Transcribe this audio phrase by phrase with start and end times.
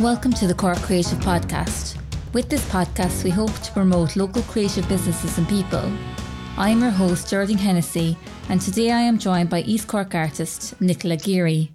[0.00, 1.98] Welcome to the Cork Creative Podcast.
[2.32, 5.92] With this podcast, we hope to promote local creative businesses and people.
[6.56, 8.16] I am your host, Geraldine Hennessy,
[8.48, 11.72] and today I am joined by East Cork artist Nicola Geary.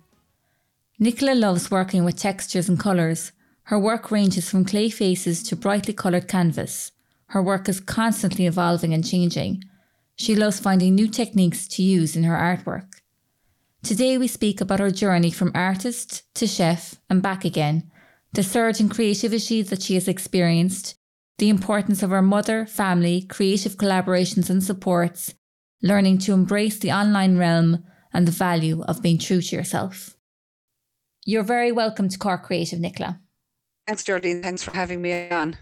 [0.97, 3.31] Nicola loves working with textures and colours.
[3.65, 6.93] Her work ranges from clay faces to brightly coloured canvas.
[7.27, 9.63] Her work is constantly evolving and changing.
[10.15, 12.87] She loves finding new techniques to use in her artwork.
[13.83, 17.91] Today we speak about her journey from artist to chef and back again,
[18.35, 20.95] the surge in creativity that she has experienced,
[21.37, 25.33] the importance of her mother, family, creative collaborations and supports,
[25.81, 30.15] learning to embrace the online realm, and the value of being true to yourself.
[31.25, 33.19] You're very welcome to Cork Creative, Nicola.
[33.87, 34.41] Thanks, Geraldine.
[34.41, 35.57] Thanks for having me on.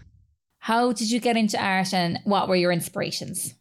[0.58, 3.54] How did you get into art and what were your inspirations?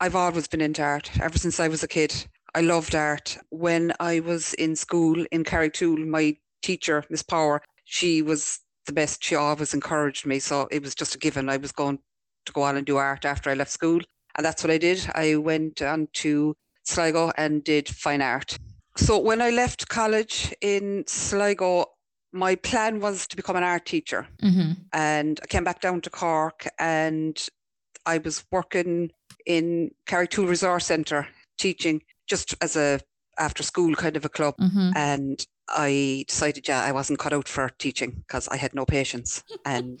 [0.00, 2.14] I've always been into art ever since I was a kid.
[2.54, 3.38] I loved art.
[3.50, 9.24] When I was in school in Carrigtwohill, my teacher, Miss Power, she was the best.
[9.24, 10.38] She always encouraged me.
[10.38, 11.48] So it was just a given.
[11.48, 11.98] I was going
[12.44, 14.00] to go on and do art after I left school.
[14.36, 15.08] And that's what I did.
[15.14, 18.58] I went on to Sligo and did fine art.
[18.96, 21.86] So when I left college in Sligo,
[22.32, 24.26] my plan was to become an art teacher.
[24.42, 24.72] Mm-hmm.
[24.92, 27.48] And I came back down to Cork and
[28.04, 29.10] I was working
[29.46, 33.00] in Carrigtwohill Resource Centre teaching just as a
[33.38, 34.56] after school kind of a club.
[34.60, 34.90] Mm-hmm.
[34.96, 39.42] And I decided, yeah, I wasn't cut out for teaching because I had no patience.
[39.64, 39.98] and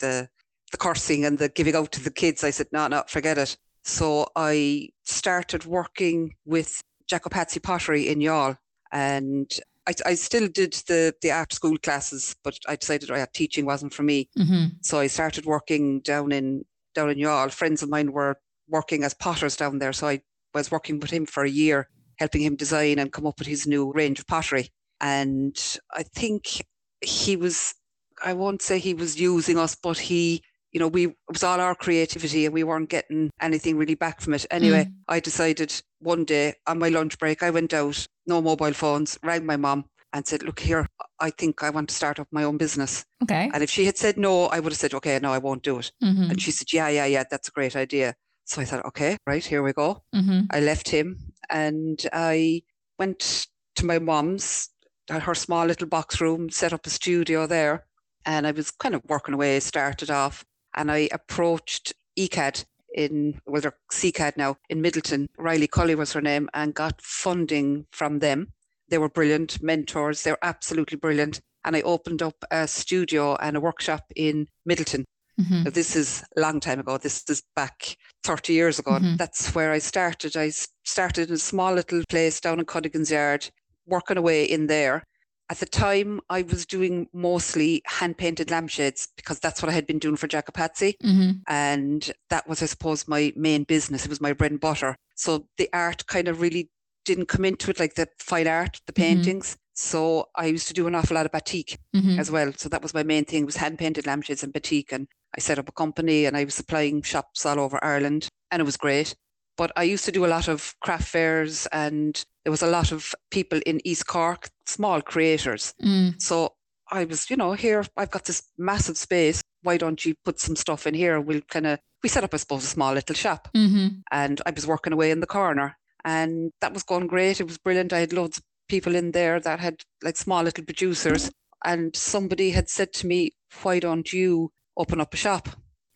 [0.00, 0.28] the
[0.70, 3.56] the cursing and the giving out to the kids, I said, no, no, forget it.
[3.84, 8.56] So I started working with Jacopazzi Pottery in Youghal.
[8.90, 9.50] And
[9.86, 13.66] I, I, still did the, the art school classes, but I decided oh, yeah, teaching
[13.66, 14.28] wasn't for me.
[14.38, 14.76] Mm-hmm.
[14.82, 17.50] So I started working down in down in Youghal.
[17.50, 18.36] Friends of mine were
[18.68, 19.92] working as potters down there.
[19.92, 20.22] So I
[20.54, 23.66] was working with him for a year, helping him design and come up with his
[23.66, 24.70] new range of pottery.
[25.02, 25.60] And
[25.92, 26.64] I think
[27.00, 27.74] he was,
[28.24, 31.60] I won't say he was using us, but he, you know, we, it was all
[31.60, 34.46] our creativity and we weren't getting anything really back from it.
[34.50, 34.92] Anyway, mm.
[35.08, 39.44] I decided one day on my lunch break, I went out, no mobile phones, rang
[39.44, 40.86] my mom and said, look here,
[41.18, 43.04] I think I want to start up my own business.
[43.22, 43.50] Okay.
[43.52, 45.78] And if she had said no, I would have said, okay, no, I won't do
[45.78, 45.90] it.
[46.02, 46.30] Mm-hmm.
[46.30, 48.14] And she said, yeah, yeah, yeah, that's a great idea.
[48.44, 50.02] So I thought, okay, right, here we go.
[50.14, 50.42] Mm-hmm.
[50.50, 52.62] I left him and I
[52.98, 53.46] went
[53.76, 54.68] to my mom's
[55.08, 57.86] her small little box room, set up a studio there.
[58.24, 60.44] And I was kind of working away, started off,
[60.76, 62.64] and I approached ECAD
[62.94, 65.26] in, well, they're SECAD now, in Midleton.
[65.38, 68.52] Riley Cully was her name, and got funding from them.
[68.88, 71.40] They were brilliant mentors, they're absolutely brilliant.
[71.64, 75.04] And I opened up a studio and a workshop in Midleton.
[75.40, 75.70] Mm-hmm.
[75.70, 76.98] This is a long time ago.
[76.98, 78.92] This is back 30 years ago.
[78.92, 79.16] Mm-hmm.
[79.16, 80.36] That's where I started.
[80.36, 80.50] I
[80.84, 83.48] started in a small little place down in Cuddigan's Yard
[83.86, 85.04] working away in there.
[85.50, 89.86] At the time, I was doing mostly hand painted lampshades because that's what I had
[89.86, 90.94] been doing for Jacopazzi.
[91.04, 91.30] Mm-hmm.
[91.46, 94.04] And that was, I suppose, my main business.
[94.04, 94.96] It was my bread and butter.
[95.14, 96.70] So the art kind of really
[97.04, 99.02] didn't come into it like the fine art, the mm-hmm.
[99.02, 99.50] paintings.
[99.50, 99.58] Mm-hmm.
[99.74, 102.18] So I used to do an awful lot of batik mm-hmm.
[102.18, 102.52] as well.
[102.56, 104.92] So that was my main thing was hand painted lampshades and batik.
[104.92, 108.60] And I set up a company and I was supplying shops all over Ireland and
[108.60, 109.14] it was great.
[109.56, 112.92] But I used to do a lot of craft fairs and there was a lot
[112.92, 115.74] of people in East Cork, small creators.
[115.82, 116.20] Mm.
[116.20, 116.54] So
[116.90, 119.40] I was, you know, here I've got this massive space.
[119.62, 121.20] Why don't you put some stuff in here?
[121.20, 124.00] We'll kind of we set up, I suppose, a small little shop, mm-hmm.
[124.10, 127.40] and I was working away in the corner, and that was going great.
[127.40, 127.92] It was brilliant.
[127.92, 131.30] I had loads of people in there that had like small little producers,
[131.64, 135.48] and somebody had said to me, "Why don't you open up a shop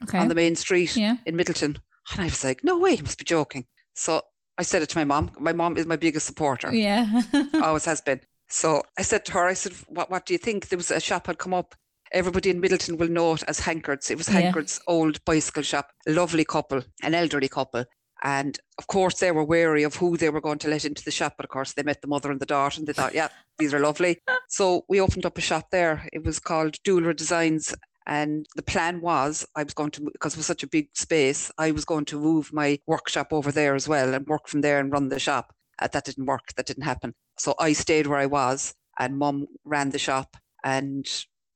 [0.05, 0.19] okay.
[0.19, 1.17] on the main street yeah.
[1.27, 1.79] in Midleton?"
[2.13, 4.23] And I was like, "No way, you must be joking." So
[4.59, 5.31] I said it to my mom.
[5.39, 6.75] My mom is my biggest supporter.
[6.75, 7.23] Yeah.
[7.63, 8.21] always has been.
[8.49, 10.69] So I said to her, I said, what, what do you think?
[10.69, 11.75] There was a shop had come up.
[12.13, 14.11] Everybody in Midleton will know it as Hankard's.
[14.11, 14.95] It was Hankard's yeah.
[14.95, 15.91] old bicycle shop.
[16.07, 17.85] Lovely couple, an elderly couple.
[18.23, 21.11] And of course, they were wary of who they were going to let into the
[21.11, 21.35] shop.
[21.37, 23.29] But of course, they met the mother and the daughter and they thought, yeah,
[23.59, 24.23] these are lovely.
[24.49, 26.09] so we opened up a shop there.
[26.13, 27.75] It was called Doolra Designs.
[28.07, 31.51] And the plan was I was going to, because it was such a big space,
[31.59, 34.79] I was going to move my workshop over there as well and work from there
[34.79, 35.53] and run the shop.
[35.79, 36.55] Uh, that didn't work.
[36.57, 37.15] That didn't happen.
[37.39, 40.37] So I stayed where I was and mum ran the shop.
[40.65, 41.07] And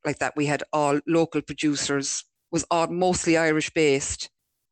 [0.04, 4.28] like that, we had all local producers, was all mostly Irish based.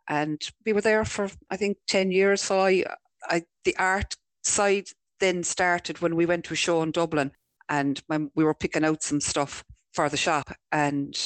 [0.09, 2.43] And we were there for, I think, 10 years.
[2.43, 2.85] So I,
[3.25, 4.89] I, the art side
[5.21, 7.33] then started when we went to a show in Dublin
[7.69, 10.53] and my, we were picking out some stuff for the shop.
[10.73, 11.17] And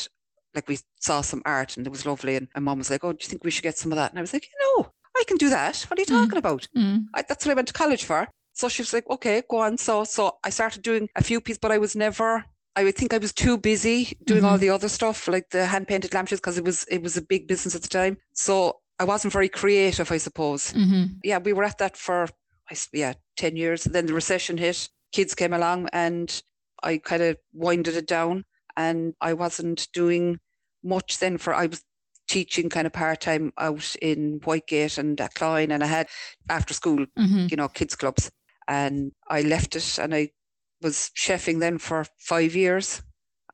[0.54, 2.36] like we saw some art and it was lovely.
[2.36, 4.10] And my mom was like, "Oh, do you think we should get some of that?"
[4.10, 5.84] And I was like, "You know, I can do that.
[5.88, 6.38] What are you talking mm.
[6.38, 6.68] about?
[6.76, 7.06] Mm.
[7.14, 9.78] I, that's what I went to college for." So she was like, "Okay, go on."
[9.78, 12.44] So so I started doing a few pieces, but I was never
[12.74, 14.48] I would think I was too busy doing mm-hmm.
[14.48, 17.22] all the other stuff, like the hand painted lampshades, because it was it was a
[17.22, 18.16] big business at the time.
[18.32, 20.72] So I wasn't very creative, I suppose.
[20.72, 21.14] Mm-hmm.
[21.22, 22.28] Yeah, we were at that for
[22.92, 23.84] yeah ten years.
[23.84, 24.88] Then the recession hit.
[25.12, 26.42] Kids came along, and
[26.82, 28.44] I kind of winded it down,
[28.76, 30.38] and I wasn't doing
[30.82, 31.38] much then.
[31.38, 31.82] For I was
[32.28, 36.08] teaching kind of part time out in Whitegate and at Cloyne, and I had
[36.48, 37.46] after school, mm-hmm.
[37.50, 38.30] you know, kids clubs,
[38.68, 40.30] and I left it, and I
[40.80, 43.02] was chefing then for five years.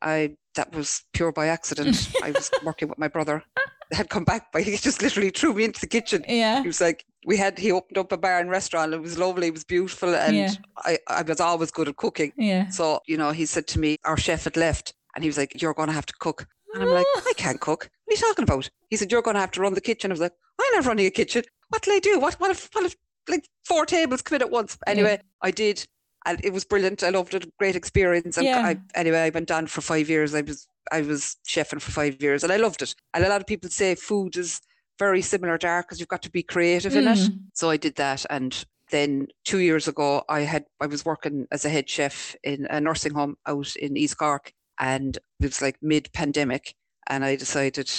[0.00, 2.11] I that was pure by accident.
[2.23, 3.43] I was working with my brother.
[3.91, 6.23] Had come back, but he just literally threw me into the kitchen.
[6.29, 7.59] Yeah, he was like, we had.
[7.59, 8.93] He opened up a bar and restaurant.
[8.93, 9.47] It was lovely.
[9.47, 10.50] It was beautiful, and yeah.
[10.76, 12.32] I I was always good at cooking.
[12.37, 12.69] Yeah.
[12.69, 15.61] So you know, he said to me, our chef had left, and he was like,
[15.61, 17.91] "You're going to have to cook." And I'm like, I can't cook.
[18.05, 18.70] What are you talking about?
[18.91, 20.11] He said, You're going to have to run the kitchen.
[20.11, 21.43] I was like, I'm not running a kitchen.
[21.69, 22.20] What will I do?
[22.20, 22.97] What, what if, what if
[23.29, 24.79] like four tables come in at once?
[24.87, 25.23] Anyway, yeah.
[25.43, 25.87] I did.
[26.26, 27.03] And it was brilliant.
[27.03, 27.50] I loved it.
[27.59, 28.37] Great experience.
[28.37, 28.59] And yeah.
[28.59, 30.35] I, anyway, I went on for five years.
[30.35, 32.94] I was I was chefing for five years and I loved it.
[33.14, 34.61] And a lot of people say food is
[34.99, 36.97] very similar to art because you've got to be creative mm.
[36.97, 37.19] in it.
[37.19, 37.38] Mm.
[37.55, 38.25] So I did that.
[38.31, 42.67] And then two years ago, I had I was working as a head chef in
[42.71, 46.75] a nursing home out in East Cork and it was like mid pandemic.
[47.08, 47.90] And I decided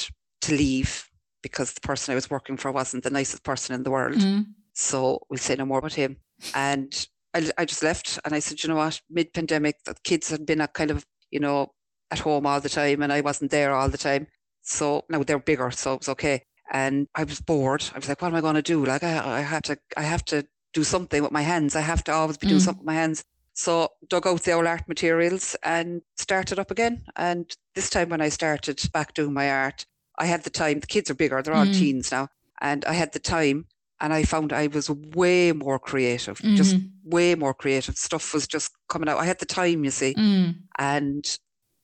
[0.41, 1.09] to leave
[1.41, 4.17] because the person I was working for wasn't the nicest person in the world.
[4.17, 4.45] Mm.
[4.73, 6.17] So we'll say no more about him.
[6.53, 10.29] And I, I just left and I said, you know what, mid pandemic, the kids
[10.29, 11.73] had been a kind of, you know,
[12.11, 14.27] at home all the time and I wasn't there all the time.
[14.61, 16.43] So now they're bigger, so it was okay.
[16.71, 17.83] And I was bored.
[17.93, 18.85] I was like, what am I going to do?
[18.85, 21.75] Like, I, I have to, I have to do something with my hands.
[21.75, 22.65] I have to always be doing mm.
[22.65, 23.23] something with my hands.
[23.59, 27.03] So dug out the old art materials and started up again.
[27.17, 29.85] And this time when I started back doing my art,
[30.17, 30.79] I had the time.
[30.79, 31.77] The kids are bigger; they're all mm.
[31.77, 32.29] teens now,
[32.61, 33.65] and I had the time.
[33.99, 36.55] And I found I was way more creative, mm-hmm.
[36.55, 37.97] just way more creative.
[37.97, 39.17] Stuff was just coming out.
[39.17, 40.55] I had the time, you see, mm.
[40.77, 41.37] and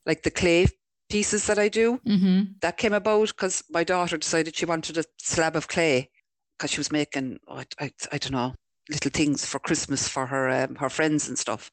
[0.06, 0.68] like the clay
[1.10, 2.54] pieces that I do, mm-hmm.
[2.62, 6.10] that came about because my daughter decided she wanted a slab of clay
[6.58, 8.54] because she was making, oh, I, I, I, don't know,
[8.90, 11.72] little things for Christmas for her um, her friends and stuff.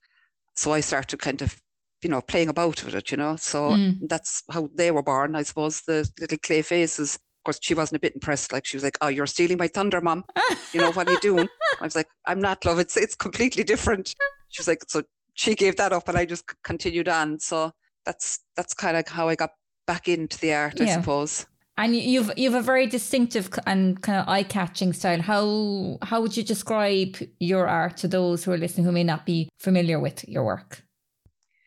[0.55, 1.61] So I started kind of,
[2.03, 3.37] you know, playing about with it, you know.
[3.37, 3.97] So mm.
[4.09, 7.14] that's how they were born, I suppose, the little clay faces.
[7.14, 8.53] Of course, she wasn't a bit impressed.
[8.53, 10.25] Like she was like, "Oh, you're stealing my thunder, mom.
[10.73, 11.49] You know what are you doing?"
[11.81, 12.79] I was like, "I'm not, love.
[12.79, 14.15] It's it's completely different."
[14.49, 15.03] She was like, "So
[15.35, 17.73] she gave that up, and I just continued on." So
[18.06, 19.50] that's that's kind of how I got
[19.87, 21.47] back into the art, I suppose.
[21.78, 25.22] And you've you've a very distinctive and kind of eye catching style.
[25.22, 29.24] How how would you describe your art to those who are listening who may not
[29.24, 30.84] be familiar with your work?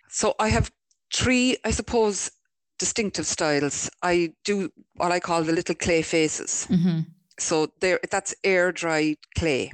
[0.09, 0.71] So I have
[1.13, 2.31] three, I suppose,
[2.77, 3.89] distinctive styles.
[4.01, 6.67] I do what I call the little clay faces.
[6.69, 6.99] Mm-hmm.
[7.39, 9.73] So there, that's air dried clay,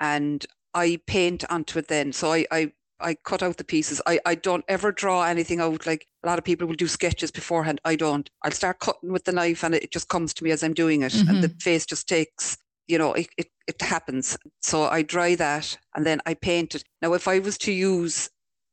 [0.00, 0.44] and
[0.74, 1.88] I paint onto it.
[1.88, 4.02] Then, so I, I I cut out the pieces.
[4.06, 5.86] I, I don't ever draw anything out.
[5.86, 7.80] Like a lot of people will do sketches beforehand.
[7.84, 8.28] I don't.
[8.42, 11.02] I'll start cutting with the knife and it just comes to me as I'm doing
[11.02, 11.12] it.
[11.12, 11.28] Mm-hmm.
[11.28, 11.58] And the mm-hmm.
[11.58, 12.56] face just takes,
[12.88, 14.36] you know, it, it, it happens.
[14.60, 16.84] So I dry that and then I paint it.
[17.02, 18.30] Now, if I was to use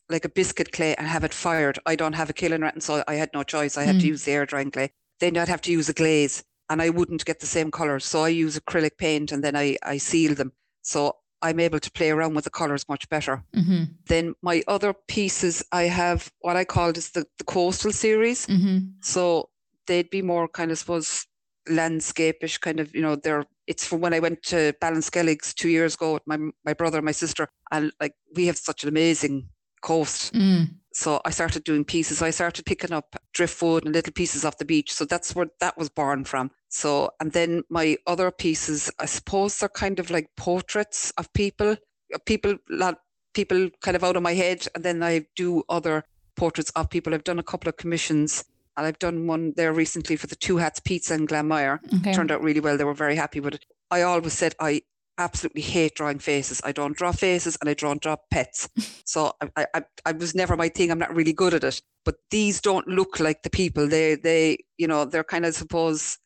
[0.09, 2.74] like a biscuit clay and have it fired, I don't have a kiln rat.
[2.74, 3.77] And so I had no choice.
[3.77, 4.01] I had mm.
[4.01, 4.92] to use the air drying clay.
[5.19, 8.00] Then I'd have to use a glaze and I wouldn't get the same color.
[8.00, 10.51] So I use acrylic paint and then I, I seal them.
[10.81, 11.15] So
[11.45, 13.44] I'm able to play around with the colors much better.
[13.56, 13.83] Mm-hmm.
[14.07, 18.47] Then my other pieces, I have what I called is the, the coastal series.
[18.47, 18.78] Mm-hmm.
[19.02, 19.49] So
[19.85, 21.28] they'd be more kind of, suppose,
[21.69, 25.94] landscapish kind of, you know, they're, it's from when I went to Ballinskelligs two years
[25.94, 27.47] ago with my, my brother and my sister.
[27.71, 29.49] And like, we have such an amazing
[29.81, 30.33] coast.
[30.33, 30.69] Mm.
[30.94, 32.21] So I started doing pieces.
[32.21, 34.94] I started picking up driftwood and little pieces off the beach.
[34.94, 36.49] So that's where that was born from.
[36.76, 41.78] So, and then my other pieces, I suppose they're kind of like portraits of people,
[42.14, 42.98] uh, people, lot,
[43.34, 44.68] people kind of out of my head.
[44.76, 46.04] And then I do other
[46.36, 47.14] portraits of people.
[47.14, 48.44] I've done a couple of commissions
[48.76, 51.80] and I've done one there recently for the Two Hats Pizza in Glanmire.
[52.00, 52.12] Okay.
[52.12, 52.76] Turned out really well.
[52.76, 53.66] They were very happy with it.
[53.90, 54.82] I always said I
[55.18, 56.60] absolutely hate drawing faces.
[56.62, 58.68] I don't draw faces and I don't draw pets.
[59.06, 60.92] so I, I, I was never my thing.
[60.92, 61.82] I'm not really good at it.
[62.04, 63.88] But these don't look like the people.
[63.88, 66.18] They, they, you know, they're kind of suppose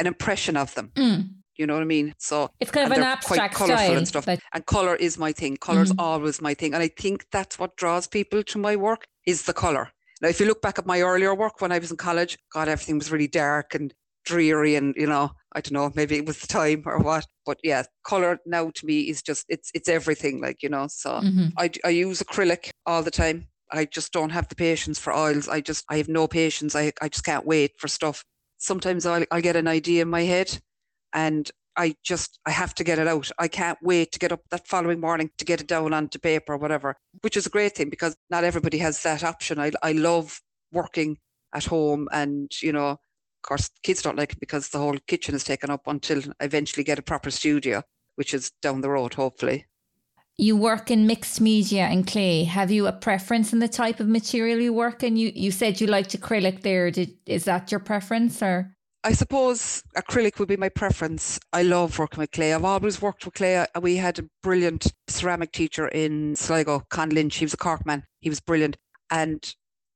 [0.00, 0.90] an impression of them.
[0.94, 1.28] Mm.
[1.56, 2.14] You know what I mean?
[2.18, 4.26] So it's kind of an abstract quite style, and stuff.
[4.26, 4.40] But...
[4.52, 5.56] And color is my thing.
[5.56, 5.96] Color's mm.
[5.98, 9.52] always my thing, and I think that's what draws people to my work is the
[9.52, 9.90] color.
[10.20, 12.68] Now, if you look back at my earlier work when I was in college, God,
[12.68, 16.40] everything was really dark and dreary, and you know, I don't know, maybe it was
[16.40, 17.26] the time or what.
[17.46, 20.40] But yeah, color now to me is just it's it's everything.
[20.40, 21.48] Like you know, so mm-hmm.
[21.56, 23.46] I I use acrylic all the time.
[23.70, 25.48] I just don't have the patience for oils.
[25.48, 26.74] I just I have no patience.
[26.74, 28.24] I I just can't wait for stuff
[28.64, 30.58] sometimes I'll, I'll get an idea in my head
[31.12, 33.30] and I just, I have to get it out.
[33.38, 36.54] I can't wait to get up that following morning to get it down onto paper
[36.54, 39.58] or whatever, which is a great thing because not everybody has that option.
[39.58, 40.40] I, I love
[40.72, 41.18] working
[41.54, 42.98] at home and, you know, of
[43.42, 46.84] course, kids don't like it because the whole kitchen is taken up until I eventually
[46.84, 47.82] get a proper studio,
[48.14, 49.66] which is down the road, hopefully.
[50.36, 52.42] You work in mixed media and clay.
[52.42, 55.16] Have you a preference in the type of material you work in?
[55.16, 56.90] You you said you liked acrylic there.
[56.90, 58.74] Did, is that your preference or?
[59.04, 61.38] I suppose acrylic would be my preference.
[61.52, 62.52] I love working with clay.
[62.54, 63.58] I've always worked with clay.
[63.58, 67.36] Uh, we had a brilliant ceramic teacher in Sligo, Con Lynch.
[67.36, 68.02] He was a Cork man.
[68.20, 68.76] He was brilliant.
[69.10, 69.54] And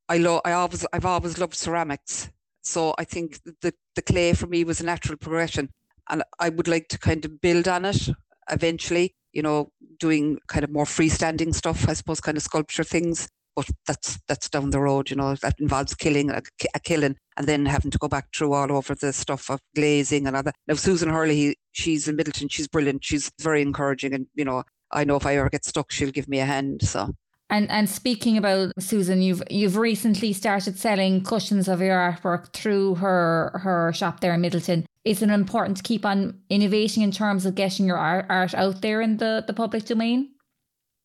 [0.09, 2.31] I love I always I've always loved ceramics.
[2.63, 5.71] So I think the, the clay for me was a natural progression.
[6.09, 8.09] And I would like to kind of build on it
[8.51, 13.29] eventually, you know, doing kind of more freestanding stuff, I suppose, kind of sculpture things
[13.59, 15.11] but that's that's down the road.
[15.11, 16.41] You know that involves killing a,
[16.77, 20.29] a killing and then having to go back through all over the stuff of glazing
[20.29, 20.53] and other.
[20.69, 22.47] Now Susan Hurley, she's in Midleton.
[22.53, 23.05] She's brilliant.
[23.05, 26.29] She's very encouraging, and you know I know if I ever get stuck, she'll give
[26.29, 26.83] me a hand.
[26.83, 27.11] So.
[27.51, 32.97] And and speaking about Susan, you've you've recently started selling cushions of your artwork through
[32.97, 34.85] her her shop there in Midleton.
[35.05, 38.83] Is it important to keep on innovating in terms of getting your art, art out
[38.83, 40.35] there in the, the public domain?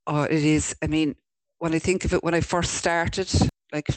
[0.05, 0.75] Oh, it is.
[0.81, 1.15] I mean,
[1.59, 3.31] when I think of it, when I first started,
[3.71, 3.87] like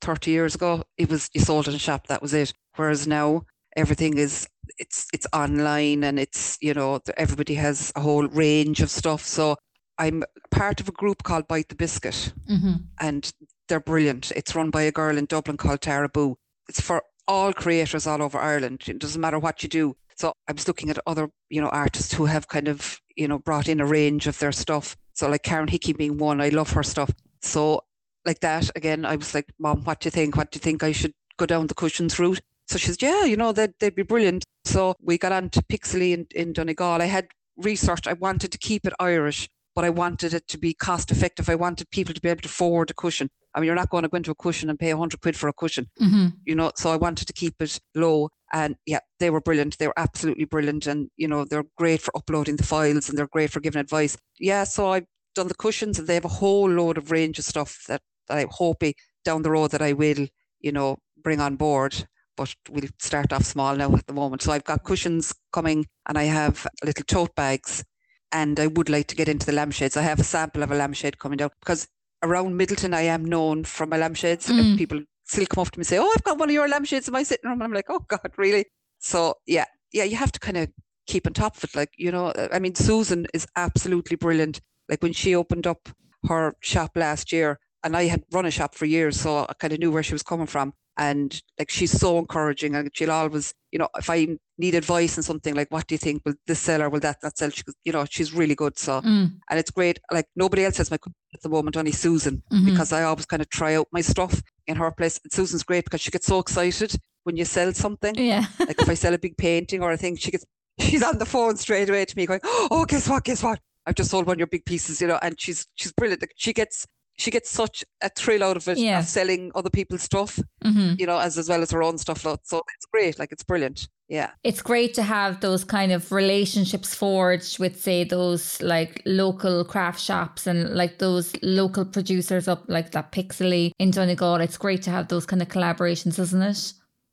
[0.00, 2.52] 30 years ago, it was you sold in a shop, that was it.
[2.74, 3.42] Whereas now
[3.76, 8.90] everything is it's it's online and it's you know everybody has a whole range of
[8.90, 9.22] stuff.
[9.22, 9.56] So
[9.98, 12.74] I'm part of a group called Bite the Biscuit, mm-hmm.
[13.00, 13.32] and
[13.68, 14.32] they're brilliant.
[14.36, 16.36] It's run by a girl in Dublin called Tara Boo.
[16.68, 18.82] It's for all creators all over Ireland.
[18.86, 19.96] It doesn't matter what you do.
[20.16, 23.38] So I was looking at other, you know, artists who have kind of, you know,
[23.38, 24.96] brought in a range of their stuff.
[25.12, 27.10] So like Karen Hickey being one, I love her stuff.
[27.42, 27.82] So
[28.24, 30.36] like that again, I was like, Mom, what do you think?
[30.36, 32.40] What do you think I should go down the cushions route?
[32.66, 34.44] So she said, Yeah, you know, they'd, they'd be brilliant.
[34.64, 37.02] So we got on to Pixely in, in Donegal.
[37.02, 40.72] I had researched, I wanted to keep it Irish, but I wanted it to be
[40.72, 41.50] cost effective.
[41.50, 43.28] I wanted people to be able to afford a cushion.
[43.54, 45.48] I mean, you're not going to go into a cushion and pay 100 quid for
[45.48, 46.28] a cushion, mm-hmm.
[46.46, 46.72] you know.
[46.76, 48.30] So I wanted to keep it low.
[48.54, 49.76] And yeah, they were brilliant.
[49.76, 50.86] They were absolutely brilliant.
[50.86, 54.16] And, you know, they're great for uploading the files and they're great for giving advice.
[54.40, 57.44] Yeah, so I've done the cushions and they have a whole load of range of
[57.44, 58.94] stuff that, that I'm hoping
[59.26, 60.26] down the road that I will,
[60.60, 62.06] you know, bring on board.
[62.34, 64.40] But we'll start off small now at the moment.
[64.40, 67.84] So I've got cushions coming and I have little tote bags
[68.32, 69.96] and I would like to get into the lampshades.
[69.96, 71.88] I have a sample of a lampshade coming down because
[72.22, 74.48] around Midleton I am known for my lampshades.
[74.48, 74.76] Mm.
[74.76, 77.08] People still come up to me and say, "Oh, I've got one of your lampshades
[77.08, 78.66] in my sitting room," and I'm like, "Oh God, really?"
[78.98, 80.68] So yeah, yeah, you have to kind of
[81.06, 81.74] keep on top of it.
[81.74, 84.60] Like you know, I mean, Susan is absolutely brilliant.
[84.88, 85.88] Like when she opened up
[86.28, 89.72] her shop last year, and I had run a shop for years, so I kind
[89.72, 90.74] of knew where she was coming from.
[90.98, 95.22] And like she's so encouraging, and she'll always, you know, if I need advice on
[95.22, 96.22] something, like what do you think?
[96.24, 97.50] Will this sell or will that not sell?
[97.50, 98.78] She goes, you know, she's really good.
[98.78, 99.32] So, mm.
[99.50, 99.98] and it's great.
[100.10, 100.98] Like nobody else has my
[101.34, 102.66] at the moment, only Susan, mm-hmm.
[102.66, 105.20] because I always kind of try out my stuff in her place.
[105.22, 108.14] And Susan's great because she gets so excited when you sell something.
[108.14, 108.46] Yeah.
[108.58, 110.46] like if I sell a big painting or a thing, she gets
[110.78, 113.24] she's on the phone straight away to me going, Oh, guess what?
[113.24, 113.60] Guess what?
[113.86, 116.24] I've just sold one of your big pieces, you know, and she's she's brilliant.
[116.36, 118.98] She gets she gets such a thrill out of it yeah.
[118.98, 120.94] of selling other people's stuff, mm-hmm.
[120.98, 122.20] you know, as as well as her own stuff.
[122.20, 123.88] So it's great, like it's brilliant.
[124.08, 124.30] Yeah.
[124.44, 130.00] It's great to have those kind of relationships forged with say those like local craft
[130.00, 134.36] shops and like those local producers up like that Pixely in Donegal.
[134.36, 136.72] It's great to have those kind of collaborations, isn't it?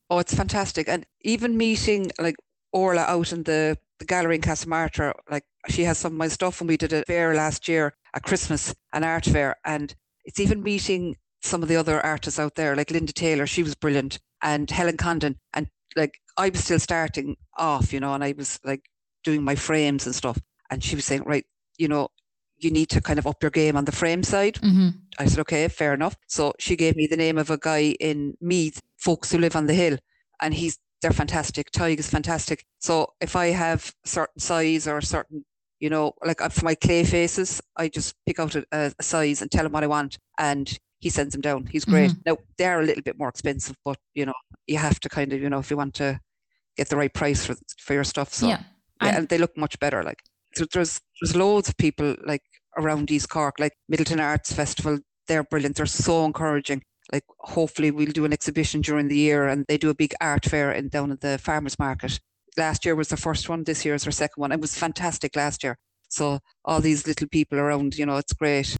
[0.10, 0.88] Oh, it's fantastic.
[0.88, 2.36] And even meeting like
[2.74, 6.60] Orla out in the, the gallery in Castlemartyr, like she has some of my stuff
[6.60, 9.56] and we did a fair last year at Christmas, an art fair.
[9.66, 9.96] And
[10.26, 13.76] it's even meeting some of the other artists out there, like Linda Taylor, she was
[13.76, 15.40] brilliant, and Helen Condon.
[15.54, 18.90] And like I was still starting off, you know, and I was like
[19.24, 20.38] doing my frames and stuff.
[20.70, 21.46] And she was saying, right,
[21.78, 22.10] you know,
[22.58, 24.56] you need to kind of up your game on the frame side.
[24.56, 24.90] Mm-hmm.
[25.18, 26.16] I said, okay, fair enough.
[26.28, 29.68] So she gave me the name of a guy in Meath, folks who live on
[29.68, 29.98] the hill,
[30.42, 31.70] and he's they're fantastic.
[31.72, 32.66] Tig is fantastic.
[32.80, 35.44] So if I have certain size or a certain,
[35.80, 39.42] you know, like uh, for my clay faces, I just pick out a, a size
[39.42, 41.68] and tell him what I want, and he sends them down.
[41.68, 42.12] He's great.
[42.12, 42.22] Mm-hmm.
[42.26, 44.34] Now they're a little bit more expensive, but you know,
[44.66, 46.20] you have to kind of, you know, if you want to
[46.78, 48.34] get the right price for for your stuff.
[48.34, 48.64] So yeah,
[49.02, 50.04] yeah and they look much better.
[50.04, 50.24] Like
[50.56, 52.44] so there's there's loads of people like
[52.78, 55.00] around East Cork, like Midleton Arts Festival.
[55.28, 55.76] They're brilliant.
[55.76, 56.82] They're so encouraging.
[57.12, 60.46] Like hopefully we'll do an exhibition during the year, and they do a big art
[60.46, 62.20] fair in down at the farmers market.
[62.58, 63.64] Last year was the first one.
[63.64, 64.52] This year is our second one.
[64.52, 65.78] It was fantastic last year.
[66.10, 68.78] So all these little people around, you know, it's great.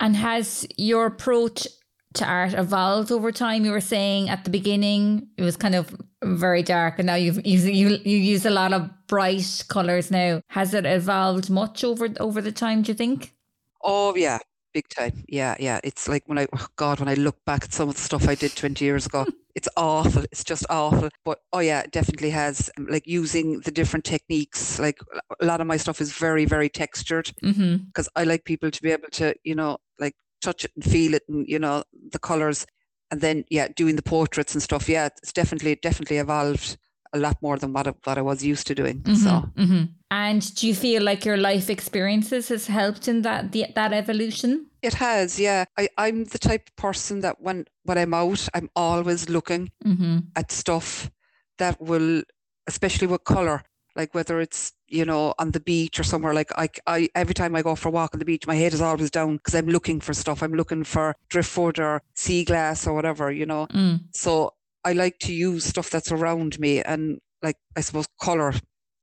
[0.00, 1.66] And has your approach
[2.14, 3.64] to art evolved over time?
[3.64, 7.44] You were saying at the beginning it was kind of very dark, and now you've
[7.46, 10.40] you you, you use a lot of bright colors now.
[10.48, 12.82] Has it evolved much over over the time?
[12.82, 13.34] Do you think?
[13.82, 14.38] Oh yeah,
[14.74, 15.24] big time.
[15.28, 15.80] Yeah, yeah.
[15.82, 18.28] It's like when I oh God, when I look back at some of the stuff
[18.28, 20.24] I did twenty years ago, it's awful.
[20.24, 21.08] It's just awful.
[21.24, 24.78] But oh yeah, it definitely has um, like using the different techniques.
[24.78, 24.98] Like
[25.40, 28.20] a lot of my stuff is very, very textured because mm-hmm.
[28.20, 30.14] I like people to be able to, you know, like
[30.44, 32.66] touch it and feel it and you know the colors
[33.10, 36.76] and then yeah doing the portraits and stuff yeah it's definitely definitely evolved
[37.14, 39.84] a lot more than what I, what I was used to doing mm-hmm, so mm-hmm.
[40.10, 44.66] and do you feel like your life experiences has helped in that the, that evolution
[44.82, 48.68] it has yeah I, i'm the type of person that when when i'm out i'm
[48.76, 50.18] always looking mm-hmm.
[50.36, 51.10] at stuff
[51.58, 52.22] that will
[52.66, 53.62] especially with color
[53.96, 57.54] like whether it's you know on the beach or somewhere like I, I every time
[57.54, 59.66] I go for a walk on the beach my head is always down because I'm
[59.66, 64.00] looking for stuff I'm looking for driftwood or sea glass or whatever you know mm.
[64.12, 64.54] so
[64.84, 68.54] I like to use stuff that's around me and like I suppose color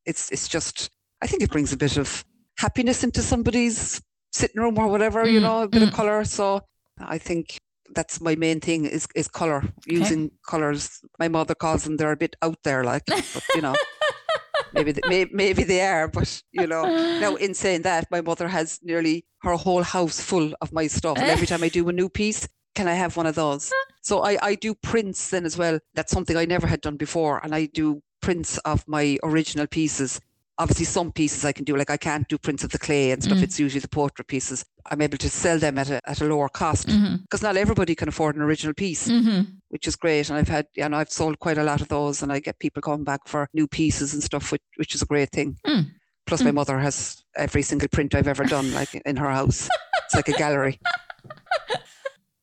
[0.05, 0.89] it's it's just
[1.21, 2.23] I think it brings a bit of
[2.57, 5.33] happiness into somebody's sitting room or whatever mm.
[5.33, 5.87] you know a bit mm.
[5.87, 6.61] of color so
[6.99, 7.57] I think
[7.93, 12.17] that's my main thing is is color using colors my mother calls them they're a
[12.17, 13.75] bit out there like but you know
[14.73, 16.83] maybe they, maybe, maybe they are, but you know.
[17.19, 21.17] Now, in saying that, my mother has nearly her whole house full of my stuff,
[21.17, 23.71] and every time I do a new piece, can I have one of those?
[24.01, 25.79] So I I do prints then as well.
[25.93, 30.21] That's something I never had done before, and I do prints of my original pieces
[30.61, 33.23] obviously some pieces I can do, like I can't do prints of the clay and
[33.23, 33.39] stuff.
[33.39, 33.43] Mm.
[33.43, 34.63] It's usually the portrait pieces.
[34.85, 37.45] I'm able to sell them at a, at a lower cost because mm-hmm.
[37.45, 39.41] not everybody can afford an original piece, mm-hmm.
[39.69, 40.29] which is great.
[40.29, 42.59] And I've had, you know, I've sold quite a lot of those and I get
[42.59, 45.57] people coming back for new pieces and stuff, which, which is a great thing.
[45.65, 45.91] Mm.
[46.27, 46.45] Plus, mm.
[46.45, 49.67] my mother has every single print I've ever done, like in her house.
[50.05, 50.79] It's like a gallery.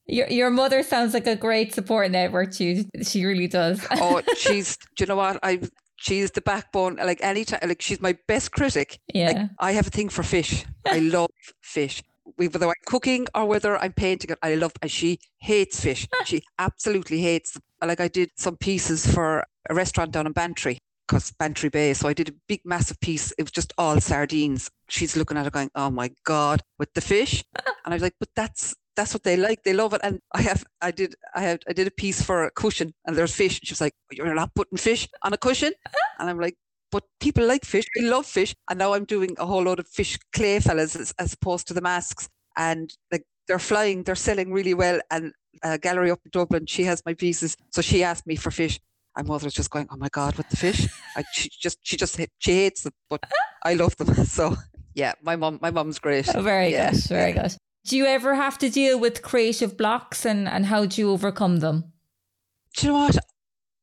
[0.08, 2.54] Your your mother sounds like a great support network.
[2.54, 3.86] She she really does.
[3.92, 4.76] oh, she's.
[4.96, 5.38] Do you know what?
[5.42, 5.60] I
[5.96, 6.96] she's the backbone.
[6.96, 8.98] Like any time, like she's my best critic.
[9.12, 9.32] Yeah.
[9.32, 10.64] Like, I have a thing for fish.
[10.86, 12.02] I love fish.
[12.36, 14.72] Whether I'm cooking or whether I'm painting it, I love.
[14.80, 16.08] And she hates fish.
[16.24, 17.58] she absolutely hates.
[17.84, 21.92] Like I did some pieces for a restaurant down in Bantry because Bantry Bay.
[21.92, 23.32] So I did a big, massive piece.
[23.32, 24.70] It was just all sardines.
[24.88, 28.16] She's looking at it going, "Oh my god, with the fish," and I was like,
[28.18, 29.62] "But that's that's what they like.
[29.62, 30.00] They love it.
[30.02, 33.16] And I have, I did, I had, I did a piece for a cushion, and
[33.16, 33.60] there's fish.
[33.62, 35.72] She was like, "You're not putting fish on a cushion,"
[36.18, 36.56] and I'm like,
[36.90, 37.86] "But people like fish.
[37.94, 41.14] They love fish." And now I'm doing a whole load of fish clay fellas as,
[41.20, 44.98] as opposed to the masks, and like they're flying, they're selling really well.
[45.12, 45.32] And
[45.62, 48.80] a gallery up in Dublin, she has my pieces, so she asked me for fish.
[49.16, 52.18] My mother's just going, "Oh my god, with the fish!" I, she just, she just,
[52.38, 53.22] she hates them, but
[53.64, 54.12] I love them.
[54.26, 54.56] So
[54.94, 56.28] yeah, my mom, my mom's great.
[56.34, 56.90] Oh, very yeah.
[56.90, 57.54] good, very good.
[57.88, 61.60] Do you ever have to deal with creative blocks and, and how do you overcome
[61.60, 61.92] them?
[62.76, 63.16] Do you know what?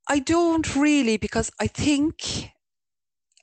[0.07, 2.51] I don't really because I think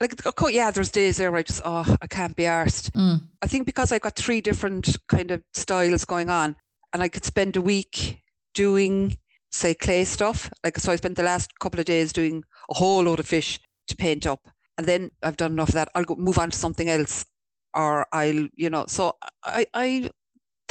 [0.01, 0.15] like
[0.51, 2.93] yeah, there's days there where I just oh I can't be arsed.
[2.93, 3.23] Mm.
[3.43, 6.55] I think because I've got three different kind of styles going on,
[6.93, 8.21] and I could spend a week
[8.55, 9.19] doing
[9.51, 10.49] say clay stuff.
[10.63, 13.59] Like so, I spent the last couple of days doing a whole load of fish
[13.89, 14.49] to paint up,
[14.79, 15.89] and then I've done enough of that.
[15.97, 17.25] I'll go move on to something else,
[17.75, 18.87] or I'll you know.
[18.87, 20.11] So I I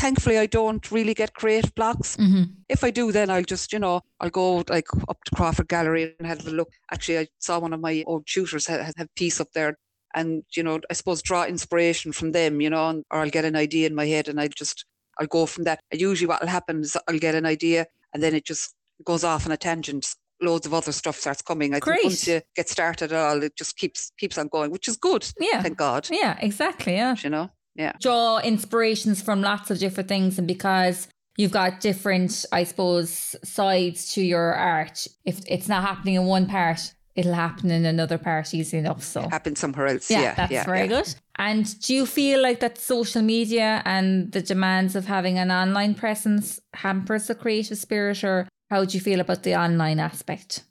[0.02, 2.18] thankfully I don't really get creative blocks.
[2.18, 2.44] Mm-hmm.
[2.68, 6.16] If I do, then I'll just, you know, I'll go like up to Crawford Gallery
[6.18, 6.70] and have a look.
[6.92, 9.78] Actually, I saw one of my old tutors have, have piece up there
[10.16, 13.56] and, you know, I suppose draw inspiration from them, you know, or I'll get an
[13.56, 14.86] idea in my head and I just,
[15.20, 15.80] I'll go from that.
[15.92, 18.74] And usually what will happen is I'll get an idea and then it just
[19.06, 21.76] goes off on a tangent loads of other stuff starts coming.
[21.76, 21.98] I Great.
[21.98, 24.98] think once you get started at all, it just keeps keeps on going, which is
[24.98, 25.28] good.
[25.40, 25.62] Yeah.
[25.62, 26.08] Thank God.
[26.12, 26.94] Yeah, exactly.
[26.94, 27.16] Yeah.
[27.22, 27.52] You know?
[27.76, 31.08] Yeah draw inspirations from lots of different things and because
[31.38, 36.48] you've got different i suppose sides to your art if it's not happening in one
[36.48, 40.52] part it'll happen in another part easy enough so happen somewhere else yeah, yeah that's
[40.52, 40.88] yeah, very yeah.
[40.88, 45.52] good and do you feel like that social media and the demands of having an
[45.52, 50.64] online presence hampers the creative spirit or how do you feel about the online aspect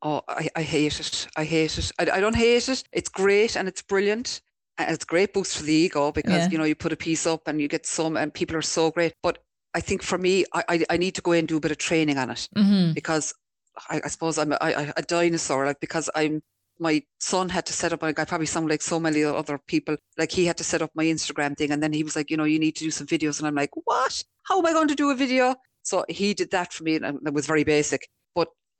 [0.00, 1.26] Oh, I, I hate it.
[1.36, 1.90] I hate it.
[1.98, 2.84] I, I don't hate it.
[2.92, 4.40] It's great and it's brilliant
[4.78, 6.48] it's a great boost for the ego because yeah.
[6.50, 8.90] you know you put a piece up and you get some and people are so
[8.90, 9.14] great.
[9.22, 9.38] But
[9.74, 11.70] i think for me i i, I need to go in and do a bit
[11.70, 12.94] of training on it mm-hmm.
[12.94, 13.34] because
[13.90, 14.58] I, I, suppose i'm a,
[14.96, 16.42] a dinosaur like because i'm
[16.78, 19.96] my son had to set up like I probably sound like so many other people
[20.16, 22.36] like he had to set up my Instagram thing and then he was like you
[22.36, 23.38] know you need to do some videos.
[23.38, 24.22] And I'm like what?
[24.44, 25.56] How am I going to do a video?
[25.82, 28.08] So he did that for me and it was very basic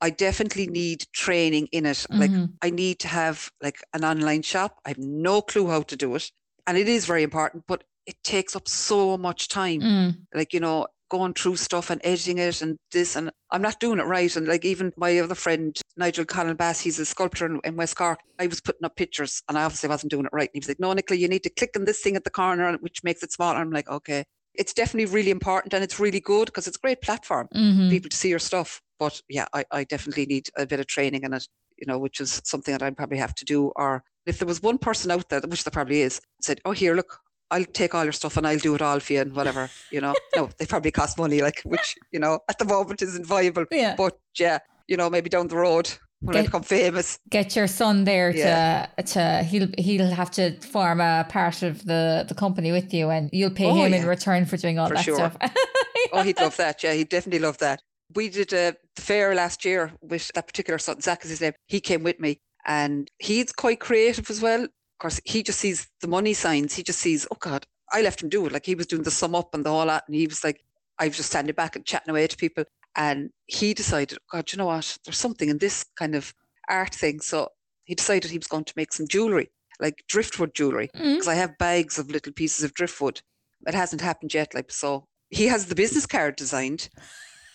[0.01, 2.05] I definitely need training in it.
[2.09, 2.19] Mm-hmm.
[2.19, 4.79] Like I need to have like an online shop.
[4.85, 6.31] I have no clue how to do it.
[6.67, 9.81] And it is very important, but it takes up so much time.
[9.81, 10.17] Mm.
[10.33, 13.99] Like, you know, going through stuff and editing it and this and I'm not doing
[13.99, 14.33] it right.
[14.35, 17.95] And like even my other friend, Nigel Connell Bass, he's a sculptor in, in, West
[17.95, 18.19] Cork.
[18.39, 20.49] I was putting up pictures and I obviously wasn't doing it right.
[20.49, 22.29] And he was like, no, Nicola, you need to click on this thing at the
[22.29, 23.57] corner, which makes it smaller.
[23.57, 24.23] I'm like, okay.
[24.53, 27.85] It's definitely really important and it's really good because it's a great platform mm-hmm.
[27.85, 28.81] for people to see your stuff.
[28.99, 32.19] But yeah, I, I definitely need a bit of training in it, you know, which
[32.19, 33.71] is something that I'd probably have to do.
[33.75, 36.95] Or if there was one person out there, which there probably is, said, oh, here,
[36.95, 37.19] look,
[37.51, 40.01] I'll take all your stuff and I'll do it all for you and whatever, you
[40.01, 40.13] know.
[40.35, 43.65] no, they probably cost money, like which, you know, at the moment isn't viable.
[43.71, 43.95] Yeah.
[43.95, 47.19] But yeah, you know, maybe down the road when get, I become famous.
[47.29, 48.87] Get your son there yeah.
[48.97, 53.09] to to he'll he'll have to form a part of the, the company with you
[53.09, 54.01] and you'll pay oh, him yeah.
[54.01, 55.15] in return for doing all for that sure.
[55.15, 55.37] stuff.
[56.13, 56.83] oh, he'd love that.
[56.83, 57.81] Yeah, he'd definitely love that.
[58.15, 61.53] We did a fair last year with that particular son, Zach is his name.
[61.67, 64.63] He came with me and he's quite creative as well
[64.99, 66.75] Of course, he just sees the money signs.
[66.75, 68.51] He just sees, oh God, I left him do it.
[68.51, 70.03] Like he was doing the SumUp and the whole lot.
[70.07, 70.61] And he was like,
[70.99, 72.65] I was just standing back and chatting away to people.
[72.97, 74.97] And he decided, God, you know what?
[75.05, 76.33] There's something in this kind of
[76.69, 77.21] art thing.
[77.21, 77.47] So
[77.85, 81.29] he decided he was going to make some jewelry, like driftwood jewelry, because mm-hmm.
[81.29, 83.21] I have bags of little pieces of driftwood.
[83.65, 84.53] It hasn't happened yet.
[84.53, 86.89] Like, so he has the business card designed,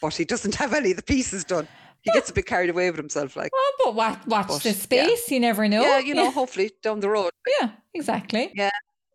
[0.09, 1.69] but he doesn't have any of the pieces done
[2.05, 3.35] he gets a bit carried away with himself.
[3.35, 5.25] Like, oh, but watch, watch but, the space.
[5.29, 5.35] Yeah.
[5.35, 5.83] You never know.
[5.83, 6.31] Yeah, you know.
[6.43, 7.31] Hopefully, down the road.
[7.61, 8.53] Yeah, exactly.
[8.55, 8.71] Yeah,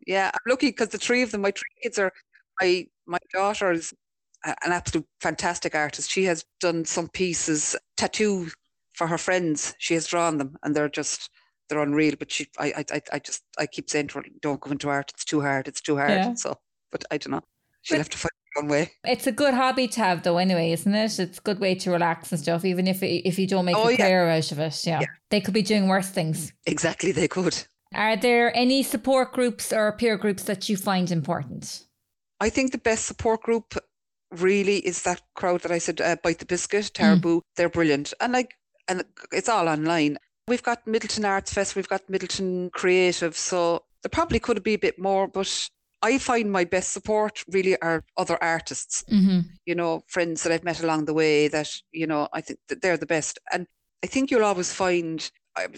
[0.06, 0.30] yeah.
[0.34, 2.12] I'm lucky because the three of them, my three kids are.
[2.60, 3.94] My my daughter is
[4.44, 6.10] an absolute fantastic artist.
[6.10, 8.48] She has done some pieces, tattoo
[8.94, 9.74] for her friends.
[9.78, 11.30] She has drawn them, and they're just
[11.68, 12.14] they're unreal.
[12.18, 15.12] But she, I, I, I just, I keep saying to her, "Don't go into art.
[15.14, 15.68] It's too hard.
[15.68, 16.34] It's too hard." Yeah.
[16.34, 16.58] So,
[16.90, 17.42] but I don't know.
[17.82, 18.92] She'll but, have to find one way.
[19.04, 20.38] It's a good hobby to have, though.
[20.38, 21.18] Anyway, isn't it?
[21.18, 22.64] It's a good way to relax and stuff.
[22.64, 24.36] Even if if you don't make oh, a career yeah.
[24.36, 25.00] out of it, yeah.
[25.00, 26.52] yeah, they could be doing worse things.
[26.66, 27.64] Exactly, they could.
[27.94, 31.86] Are there any support groups or peer groups that you find important?
[32.40, 33.74] I think the best support group
[34.30, 37.20] really is that crowd that I said, uh, Bite the Biscuit, Tarabu.
[37.20, 37.40] Mm.
[37.56, 38.54] They're brilliant, and like,
[38.88, 40.18] and it's all online.
[40.46, 44.78] We've got Midleton Arts Fest, we've got Midleton Creative, so there probably could be a
[44.78, 45.68] bit more, but
[46.02, 49.40] I find my best support really are other artists, mm-hmm.
[49.66, 52.80] you know, friends that I've met along the way that, you know, I think that
[52.80, 53.38] they're the best.
[53.52, 53.66] And
[54.02, 55.30] I think you'll always find,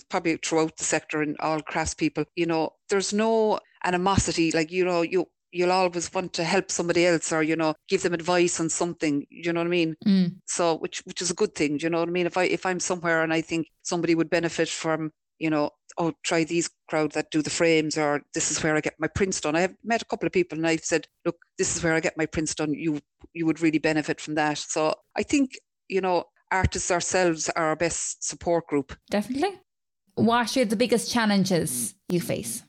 [0.08, 4.52] probably throughout the sector and all craftspeople, you know, there's no animosity.
[4.52, 8.02] Like, you know, you, you'll always want to help somebody else or, you know, give
[8.02, 9.96] them advice on something, you know what I mean?
[10.06, 10.36] Mm.
[10.46, 12.26] So, which, which is a good thing, you know what I mean?
[12.26, 16.12] If I, if I'm somewhere and I think somebody would benefit from, you know, oh,
[16.22, 19.40] try these crowd that do the frames, or this is where I get my prints
[19.40, 19.56] done.
[19.56, 22.00] I have met a couple of people and I've said, look, this is where I
[22.00, 22.72] get my prints done.
[22.74, 23.00] You
[23.32, 24.58] you would really benefit from that.
[24.58, 25.52] So I think,
[25.88, 28.94] you know, artists ourselves are our best support group.
[29.10, 29.60] Definitely.
[30.14, 32.62] What are the biggest challenges you face?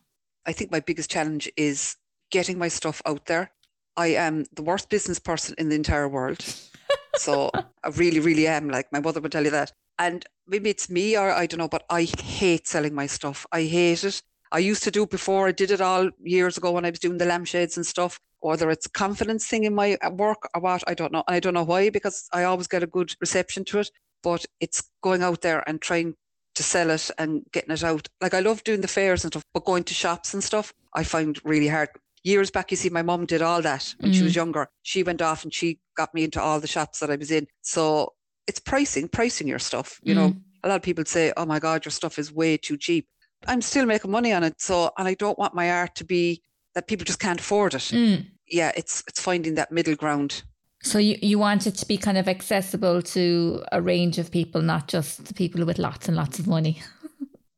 [0.45, 1.97] I think my biggest challenge is
[2.31, 3.51] getting my stuff out there.
[3.95, 6.43] I am the worst business person in the entire world.
[7.17, 8.69] so I really, really am.
[8.69, 9.71] Like my mother would tell you that.
[9.99, 13.45] And maybe it's me or I don't know, but I hate selling my stuff.
[13.51, 14.21] I hate it.
[14.51, 15.47] I used to do it before.
[15.47, 18.19] I did it all years ago when I was doing the lampshades and stuff.
[18.39, 21.23] Whether it's confidence thing in my work or what, I don't know.
[21.27, 23.89] And I don't know why because I always get a good reception to it.
[24.21, 26.15] But it's going out there and trying
[26.55, 28.07] to sell it and getting it out.
[28.21, 31.03] Like I love doing the fairs and stuff, but going to shops and stuff, I
[31.03, 31.89] find really hard.
[32.23, 34.15] Years back, you see, my mum did all that when mm.
[34.15, 34.37] she was mm.
[34.37, 34.69] younger.
[34.83, 37.47] She went off and she got me into all the shops that I was in.
[37.61, 38.13] So
[38.47, 39.99] it's pricing, pricing your stuff.
[40.03, 40.17] You mm.
[40.17, 43.07] know, a lot of people say, "Oh my God, your stuff is way too cheap."
[43.45, 46.41] I'm still making money on it, so and I don't want my art to be
[46.75, 47.91] that people just can't afford it.
[47.91, 48.25] Mm.
[48.47, 50.43] Yeah, it's it's finding that middle ground.
[50.83, 54.61] So you, you want it to be kind of accessible to a range of people,
[54.61, 56.81] not just the people with lots and lots of money.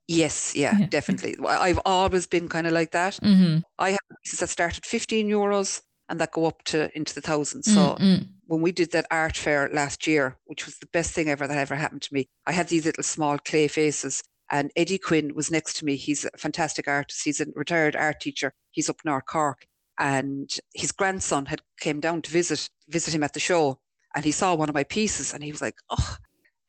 [0.07, 1.35] Yes, yeah, yeah, definitely.
[1.43, 3.17] I've always been kind of like that.
[3.23, 3.61] Mm-hmm.
[3.79, 7.21] I have pieces that start at 15 euros and that go up to into the
[7.21, 7.65] thousands.
[7.65, 11.29] So mm-hmm when we did that art fair last year, which was the best thing
[11.29, 14.23] ever that ever happened to me, I had these little small clay faces.
[14.51, 15.95] And Eddie Quinn was next to me.
[15.95, 17.21] He's a fantastic artist.
[17.25, 18.53] He's a retired art teacher.
[18.71, 19.65] He's up North Cork.
[19.97, 23.79] And his grandson had came down to visit visit him at the show.
[24.13, 26.17] And he saw one of my pieces and he was like, oh,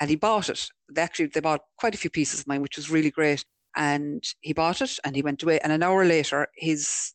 [0.01, 0.69] and he bought it.
[0.91, 3.45] They actually they bought quite a few pieces of mine, which was really great.
[3.77, 5.59] And he bought it and he went away.
[5.61, 7.13] And an hour later, his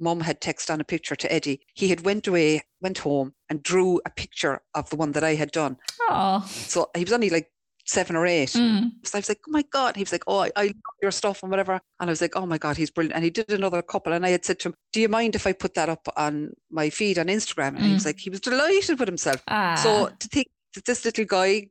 [0.00, 1.60] mum had texted on a picture to Eddie.
[1.74, 5.34] He had went away, went home and drew a picture of the one that I
[5.34, 5.76] had done.
[6.08, 6.44] Oh.
[6.48, 7.50] So he was only like
[7.88, 8.50] seven or eight.
[8.50, 8.92] Mm.
[9.02, 9.96] So I was like, oh my God.
[9.96, 11.80] He was like, oh, I, I, love your stuff and whatever.
[12.00, 13.14] And I was like, oh my God, he's brilliant.
[13.14, 14.12] And he did another couple.
[14.12, 16.52] And I had said to him, do you mind if I put that up on
[16.70, 17.68] my feed on Instagram?
[17.68, 17.86] And mm.
[17.86, 18.06] he was mm.
[18.06, 19.42] like, he was delighted with himself.
[19.48, 19.74] Ah.
[19.76, 21.68] So to think that this little guy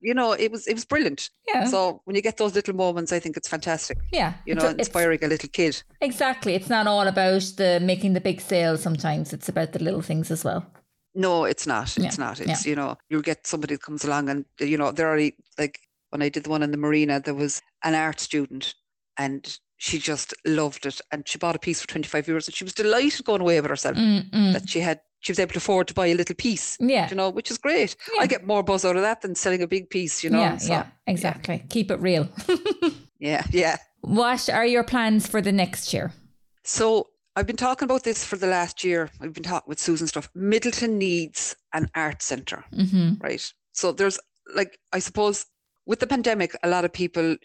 [0.00, 1.30] you know, it was it was brilliant.
[1.48, 1.64] Yeah.
[1.66, 3.98] So when you get those little moments, I think it's fantastic.
[4.12, 4.34] Yeah.
[4.46, 5.82] You know, it's, inspiring a little kid.
[6.00, 6.54] Exactly.
[6.54, 8.76] It's not all about the making the big sale.
[8.76, 10.66] Sometimes it's about the little things as well.
[11.14, 11.96] No, it's not.
[11.96, 12.24] It's yeah.
[12.24, 12.40] not.
[12.40, 12.70] It's, yeah.
[12.70, 15.78] you know, you'll get somebody that comes along and, you know, they're already like
[16.10, 18.74] when I did the one in the marina, there was an art student
[19.16, 21.00] and she just loved it.
[21.12, 23.70] And she bought a piece for 25 euros and she was delighted going away with
[23.70, 24.52] herself Mm-mm.
[24.52, 26.76] that she had she was able to afford to buy a little piece.
[26.78, 27.08] Yeah.
[27.08, 27.96] You know, which is great.
[28.14, 28.22] Yeah.
[28.22, 30.38] I get more buzz out of that than selling a big piece, you know.
[30.38, 31.56] Yeah, so, yeah, exactly.
[31.56, 31.62] Yeah.
[31.70, 32.28] Keep it real.
[33.18, 33.78] yeah, yeah.
[34.02, 36.12] What are your plans for the next year?
[36.62, 39.10] So I've been talking about this for the last year.
[39.22, 40.28] I've been talking with Susan stuff.
[40.36, 43.14] Midleton needs an art center mm-hmm.
[43.20, 43.52] right?
[43.72, 44.18] So there's
[44.54, 45.46] like, I suppose
[45.86, 47.36] with the pandemic, a lot of people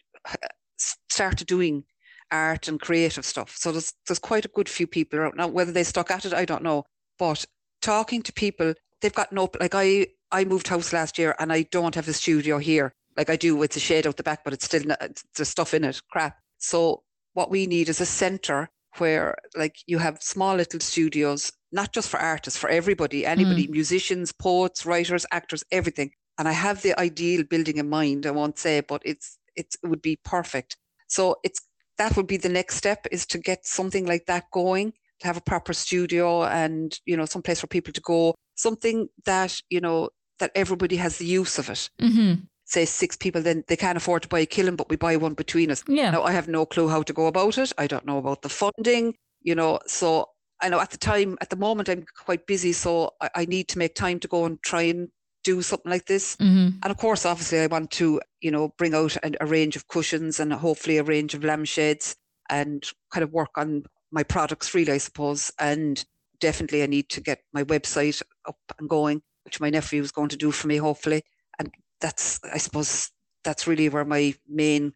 [1.08, 1.86] started doing
[2.30, 3.56] art and creative stuff.
[3.56, 5.48] So there's there's quite a good few people around now.
[5.48, 6.84] Whether they stuck at it, I don't know.
[7.18, 7.46] But
[7.82, 11.64] talking to people, they've got no like I I moved house last year and I
[11.64, 14.54] don't have a studio here like I do with the shade out the back, but
[14.54, 16.38] it's still not, there's stuff in it, crap.
[16.58, 21.92] So what we need is a centre where like you have small little studios, not
[21.92, 23.72] just for artists, for everybody, anybody, mm.
[23.72, 26.12] musicians, poets, writers, actors, everything.
[26.38, 28.26] And I have the ideal building in mind.
[28.26, 30.78] I won't say, but it's it's it would be perfect.
[31.08, 31.60] So it's
[31.98, 35.38] that would be the next step is to get something like that going, to have
[35.38, 39.82] a proper studio and you know some place for people to go, something that you
[39.82, 41.90] know that everybody has the use of it.
[42.02, 42.42] Mm-hmm.
[42.66, 45.34] Say six people, then they can't afford to buy a kiln, but we buy one
[45.34, 45.84] between us.
[45.88, 46.12] Yeah.
[46.12, 47.74] Now I have no clue how to go about it.
[47.78, 49.16] I don't know about the funding.
[49.42, 50.30] You know, so
[50.62, 53.70] I know at the time, at the moment, I'm quite busy, so I, I need
[53.70, 55.10] to make time to go and try and
[55.44, 56.36] do something like this.
[56.36, 56.80] Mm-hmm.
[56.84, 59.88] And of course, obviously, I want to, you know, bring out a, a, range of
[59.88, 62.16] cushions and hopefully a range of lampshades
[62.50, 65.52] and kind of work on my products really, I suppose.
[65.60, 66.04] And
[66.40, 70.30] definitely, I need to get my website up and going, which my nephew is going
[70.30, 71.24] to do for me, hopefully.
[71.60, 73.12] And that's, I suppose,
[73.44, 74.94] that's really where my main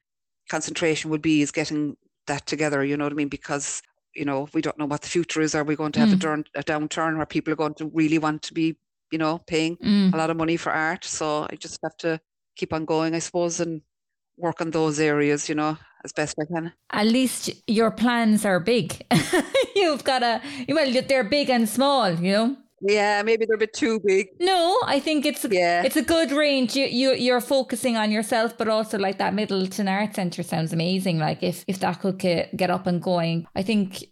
[0.49, 1.97] concentration will be is getting
[2.27, 2.83] that together.
[2.83, 3.29] You know what I mean?
[3.29, 3.81] Because
[4.15, 5.55] you know, we don't know what the future is.
[5.55, 6.17] Are we going to have mm.
[6.17, 8.77] a, turn, a downturn where people are going to really want to be
[9.13, 10.11] you know, paying mm.
[10.11, 11.05] a lot of money for art.
[11.05, 12.19] So I just have to
[12.55, 13.83] keep on going, I suppose, and
[14.37, 16.73] work on those areas, you know, as best I can.
[16.91, 19.05] At least your plans are big.
[19.75, 22.57] You've got a, well, they're big and small, you know.
[22.85, 24.27] Yeah, maybe they're a bit too big.
[24.41, 25.83] No, I think it's yeah.
[25.83, 26.75] it's a good range.
[26.75, 31.17] You you you're focusing on yourself, but also like that Midleton Art Centre sounds amazing.
[31.17, 34.03] Like if if that could get, get up and going, I think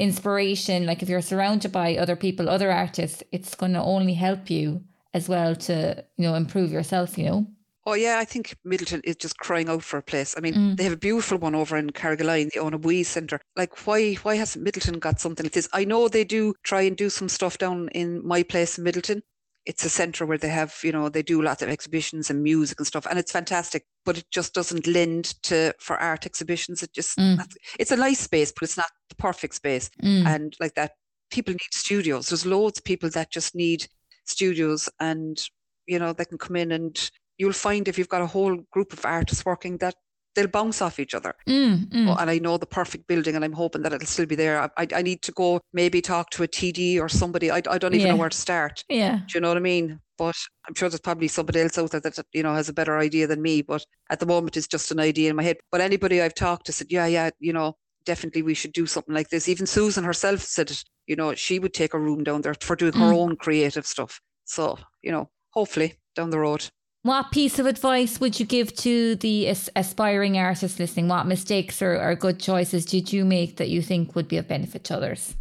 [0.00, 4.50] inspiration, like if you're surrounded by other people, other artists, it's going to only help
[4.50, 7.46] you as well to, you know, improve yourself, you know?
[7.86, 10.34] Oh yeah, I think Midleton is just crying out for a place.
[10.36, 10.76] I mean, mm.
[10.76, 13.40] they have a beautiful one over in Carrigaline, the Ona Centre.
[13.56, 15.68] Like, why why hasn't Midleton got something like this?
[15.72, 19.22] I know they do try and do some stuff down in my place in Midleton,
[19.66, 22.80] it's a centre where they have, you know, they do lots of exhibitions and music
[22.80, 23.84] and stuff, and it's fantastic.
[24.04, 26.82] But it just doesn't lend to for art exhibitions.
[26.82, 27.38] It just mm.
[27.78, 29.90] it's a nice space, but it's not the perfect space.
[30.02, 30.26] Mm.
[30.26, 30.92] And like that,
[31.30, 32.28] people need studios.
[32.28, 33.86] There's loads of people that just need
[34.24, 35.40] studios, and
[35.86, 38.92] you know, they can come in and you'll find if you've got a whole group
[38.92, 39.94] of artists working that
[40.34, 41.34] they'll bounce off each other.
[41.48, 42.20] Mm, mm.
[42.20, 44.70] And I know the perfect building, and I'm hoping that it'll still be there.
[44.76, 47.50] I, I need to go maybe talk to a TD or somebody.
[47.50, 48.12] I, I don't even yeah.
[48.12, 48.84] know where to start.
[48.90, 49.20] Yeah.
[49.26, 50.00] Do you know what I mean?
[50.18, 50.36] But
[50.68, 53.26] I'm sure there's probably somebody else out there that you know has a better idea
[53.26, 53.62] than me.
[53.62, 55.56] But at the moment, it's just an idea in my head.
[55.72, 59.14] But anybody I've talked to said, yeah, yeah, you know, definitely we should do something
[59.14, 59.48] like this.
[59.48, 60.70] Even Susan herself said,
[61.06, 63.00] you know, she would take a room down there for doing mm.
[63.00, 64.20] her own creative stuff.
[64.44, 66.68] So you know, hopefully down the road.
[67.02, 71.08] What piece of advice would you give to the aspiring artists listening?
[71.08, 74.46] What mistakes or, or good choices did you make that you think would be of
[74.46, 75.34] benefit to others?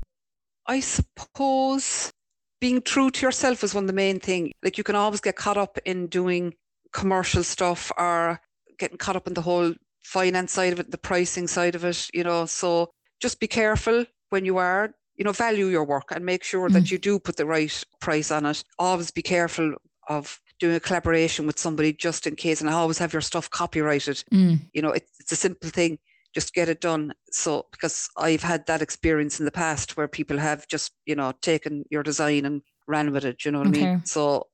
[0.67, 2.13] I suppose
[2.61, 4.51] being true to yourself is one of the main things.
[4.63, 6.53] Like you can always get caught up in doing
[6.93, 8.39] commercial stuff or
[8.77, 12.09] getting caught up in the whole finance side of it, the pricing side of it,
[12.13, 12.45] you know.
[12.45, 16.69] So just be careful when you are, you know, value your work and make sure
[16.69, 16.73] mm.
[16.73, 18.63] that you do put the right price on it.
[18.77, 19.75] Always be careful
[20.07, 23.49] of doing a collaboration with somebody just in case and I always have your stuff
[23.49, 24.23] copyrighted.
[24.31, 24.61] Mm.
[24.73, 25.99] You know, it's, it's a simple thing.
[26.33, 27.13] Just get it done.
[27.31, 31.33] So, because I've had that experience in the past where people have just, you know,
[31.41, 33.45] taken your design and ran with it.
[33.45, 33.81] You know what okay.
[33.81, 34.05] I mean?
[34.05, 34.47] So,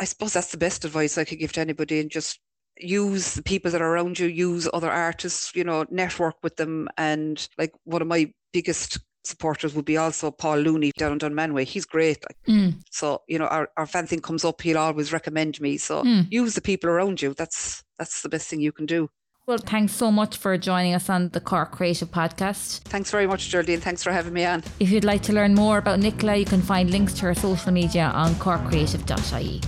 [0.00, 2.38] I suppose that's the best advice I could give to anybody and just
[2.78, 6.88] use the people that are around you, use other artists, you know, network with them.
[6.96, 11.64] And like one of my biggest supporters would be also Paul Looney down in Dunmanway.
[11.64, 12.18] He's great.
[12.28, 12.74] Like, mm.
[12.90, 15.78] So, you know, our, our fan thing comes up, he'll always recommend me.
[15.78, 16.26] So mm.
[16.30, 17.34] use the people around you.
[17.34, 19.08] That's that's the best thing you can do.
[19.44, 22.82] Well, thanks so much for joining us on the Cork Creative Podcast.
[22.82, 23.80] Thanks very much, Geraldine.
[23.80, 24.62] Thanks for having me on.
[24.78, 27.72] If you'd like to learn more about Nicola, you can find links to her social
[27.72, 29.60] media on corkcreative.ie.